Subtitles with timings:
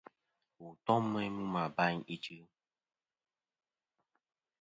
[0.59, 2.37] Wù tom meyn mu mɨ abayn ichɨ.